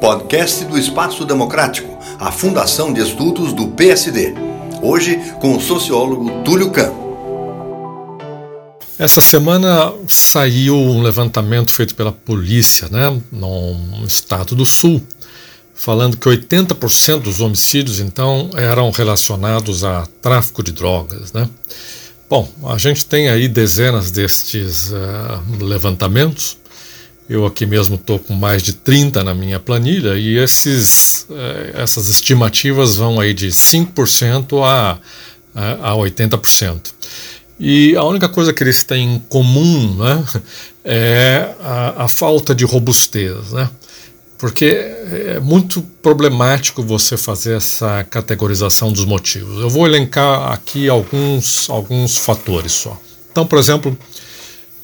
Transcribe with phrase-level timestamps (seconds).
[0.00, 4.34] Podcast do Espaço Democrático, a Fundação de Estudos do PSD.
[4.82, 7.06] Hoje com o sociólogo Túlio Campos.
[8.98, 15.00] Essa semana saiu um levantamento feito pela polícia, né, no estado do Sul,
[15.72, 21.48] falando que 80% dos homicídios então eram relacionados a tráfico de drogas, né?
[22.28, 26.57] Bom, a gente tem aí dezenas destes uh, levantamentos.
[27.28, 32.08] Eu aqui mesmo estou com mais de 30 na minha planilha e esses, uh, essas
[32.08, 34.98] estimativas vão aí de 5% a,
[35.54, 36.92] a, a 80%.
[37.60, 40.24] E a única coisa que eles têm em comum né,
[40.84, 43.52] é a, a falta de robustez.
[43.52, 43.68] Né?
[44.38, 49.60] Porque é muito problemático você fazer essa categorização dos motivos.
[49.60, 52.98] Eu vou elencar aqui alguns, alguns fatores só.
[53.30, 53.98] Então, por exemplo,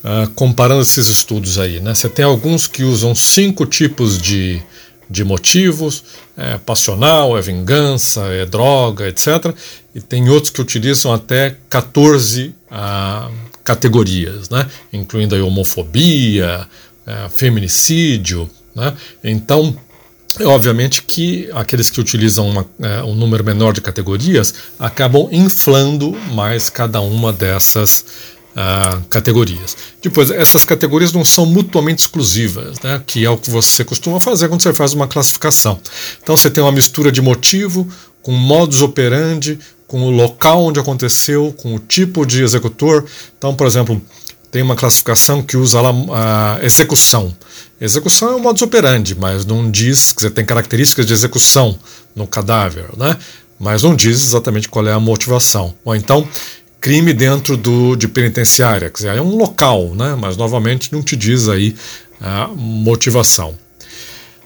[0.05, 4.63] uh, comparando esses estudos aí, né, você tem alguns que usam cinco tipos de,
[5.09, 6.05] de motivos:
[6.37, 9.55] é passional, é vingança, é droga, etc.
[9.95, 13.33] E tem outros que utilizam até 14 uh,
[13.65, 16.69] categorias, né, incluindo a homofobia,
[17.07, 18.95] uh, feminicídio né?
[19.23, 19.77] Então,
[20.39, 26.11] é obviamente que aqueles que utilizam uma, é, um número menor de categorias acabam inflando
[26.33, 28.05] mais cada uma dessas
[28.55, 29.77] uh, categorias.
[30.03, 33.03] Depois, essas categorias não são mutuamente exclusivas, né?
[33.07, 35.81] que é o que você costuma fazer quando você faz uma classificação.
[36.23, 37.89] Então, você tem uma mistura de motivo
[38.23, 43.05] com modus operandi, com o local onde aconteceu, com o tipo de executor.
[43.37, 44.01] Então, por exemplo,
[44.51, 47.37] tem uma classificação que usa lá a execução.
[47.81, 51.79] Execução é um modus operandi, mas não diz que você tem características de execução
[52.15, 53.17] no cadáver, né?
[53.59, 55.75] mas não diz exatamente qual é a motivação.
[55.85, 56.27] Ou então,
[56.85, 60.15] crime dentro do, de penitenciária, quer dizer, é um local, né?
[60.21, 61.75] mas novamente não te diz aí
[62.21, 63.55] a motivação.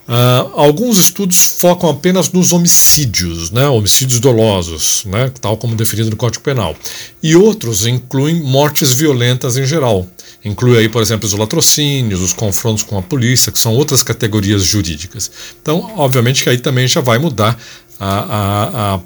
[0.07, 6.15] Uh, alguns estudos focam apenas nos homicídios, né, homicídios dolosos, né, tal como definido no
[6.15, 6.75] Código Penal.
[7.21, 10.07] E outros incluem mortes violentas em geral.
[10.43, 14.63] Inclui aí, por exemplo, os latrocínios, os confrontos com a polícia, que são outras categorias
[14.63, 15.29] jurídicas.
[15.61, 17.59] Então, obviamente que aí também já vai mudar
[17.99, 18.99] a, a, a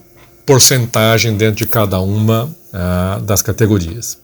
[0.45, 4.17] porcentagem dentro de cada uma uh, das categorias.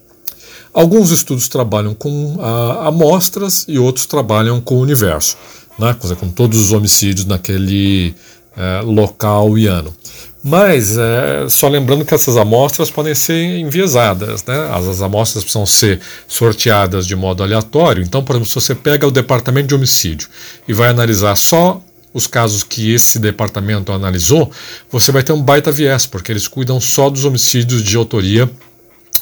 [0.74, 5.38] Alguns estudos trabalham com uh, amostras e outros trabalham com o universo
[5.80, 8.14] né, com todos os homicídios naquele
[8.58, 9.96] é, local e ano.
[10.44, 14.70] Mas, é, só lembrando que essas amostras podem ser enviesadas, né?
[14.72, 16.00] As, as, amostras precisam ser
[16.30, 18.02] sorteadas de modo aleatório.
[18.02, 20.30] Então, por exemplo, se você pega o departamento de homicídio
[20.66, 21.82] e vai analisar só
[22.14, 24.52] os casos que esse departamento analisou,
[24.92, 28.50] você vai ter um baita viés, porque eles cuidam só dos homicídios de autoria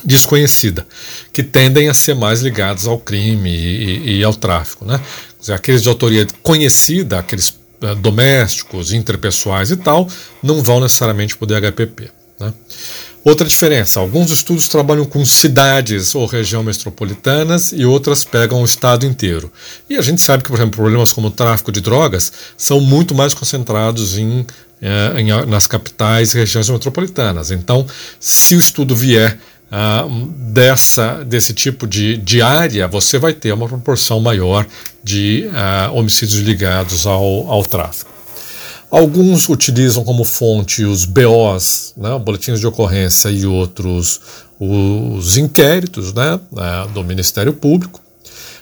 [0.03, 0.85] desconhecida,
[1.33, 4.85] que tendem a ser mais ligados ao crime e, e, e ao tráfico.
[4.85, 4.99] Né?
[5.53, 7.49] aqueles de autoria conhecida, aqueles
[7.81, 10.09] uh, domésticos, interpessoais e tal,
[10.43, 12.11] não vão necessariamente o DHPP.
[12.39, 12.53] Né?
[13.23, 19.05] Outra diferença: alguns estudos trabalham com cidades ou região metropolitanas e outras pegam o estado
[19.05, 19.51] inteiro.
[19.89, 23.13] E a gente sabe que, por exemplo, problemas como o tráfico de drogas são muito
[23.13, 24.45] mais concentrados em,
[24.81, 27.51] eh, em nas capitais e regiões metropolitanas.
[27.51, 27.85] Então,
[28.19, 29.37] se o estudo vier
[29.71, 30.09] uh,
[30.53, 34.65] dessa, desse tipo de, de área, você vai ter uma proporção maior
[35.03, 38.16] de uh, homicídios ligados ao, ao tráfico.
[38.89, 44.21] Alguns utilizam como fonte os BOs, né, boletins de ocorrência, e outros
[44.59, 48.01] os inquéritos né, uh, do Ministério Público.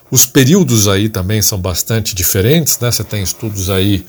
[0.10, 2.92] Os períodos aí também são bastante diferentes, né?
[2.92, 4.06] Você tem estudos aí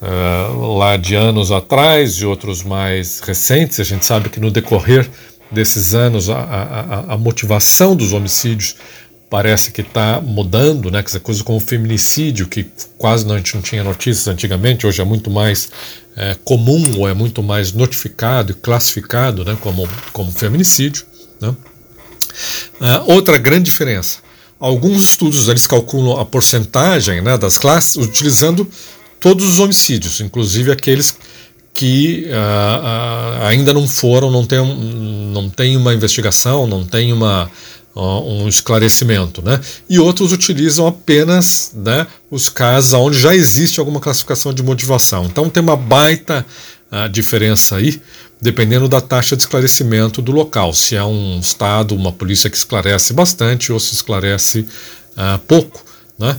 [0.00, 3.80] uh, lá de anos atrás e outros mais recentes.
[3.80, 5.10] A gente sabe que no decorrer
[5.50, 8.76] desses anos, a, a, a motivação dos homicídios
[9.30, 11.00] parece que está mudando, né?
[11.02, 12.66] Quer dizer, coisas como o feminicídio, que
[12.98, 15.70] quase não, a gente não tinha notícias antigamente, hoje é muito mais
[16.16, 21.06] é, comum ou é muito mais notificado e classificado né, como, como feminicídio.
[21.40, 21.48] Né?
[22.80, 24.18] Uh, outra grande diferença,
[24.58, 28.68] alguns estudos eles calculam a porcentagem né, das classes utilizando
[29.20, 31.16] todos os homicídios, inclusive aqueles
[31.72, 34.58] que uh, uh, ainda não foram, não tem,
[35.32, 37.50] não tem uma investigação, não tem uma,
[37.94, 39.42] um esclarecimento.
[39.42, 39.60] Né?
[39.88, 45.24] E outros utilizam apenas né, os casos onde já existe alguma classificação de motivação.
[45.26, 46.46] Então tem uma baita
[47.12, 48.02] diferença aí,
[48.40, 50.72] dependendo da taxa de esclarecimento do local.
[50.72, 54.66] Se é um Estado, uma polícia que esclarece bastante ou se esclarece
[55.46, 55.84] pouco.
[56.18, 56.36] Né?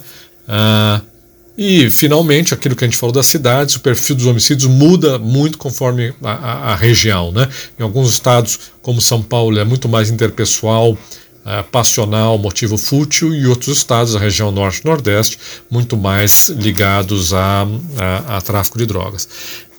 [1.58, 5.58] E, finalmente, aquilo que a gente falou das cidades, o perfil dos homicídios muda muito
[5.58, 7.32] conforme a, a, a região.
[7.32, 7.48] Né?
[7.80, 10.98] Em alguns estados, como São Paulo, é muito mais interpessoal
[11.46, 15.40] é, passional, motivo fútil, e outros estados da região norte e nordeste,
[15.70, 17.68] muito mais ligados a,
[17.98, 19.28] a, a, tráfico de drogas.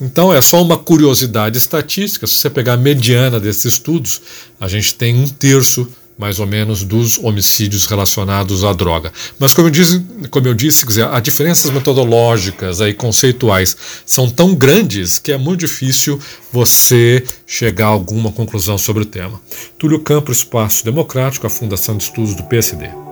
[0.00, 4.20] Então é só uma curiosidade estatística, se você pegar a mediana desses estudos,
[4.60, 5.88] a gente tem um terço
[6.18, 9.12] mais ou menos dos homicídios relacionados à droga.
[9.38, 14.54] Mas como eu disse, como eu disse, dizer, as diferenças metodológicas e conceituais são tão
[14.54, 16.20] grandes que é muito difícil
[16.52, 19.40] você chegar a alguma conclusão sobre o tema.
[19.78, 23.11] Túlio Campo, Espaço Democrático, a Fundação de Estudos do PSD.